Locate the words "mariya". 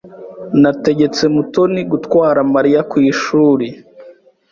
2.53-2.81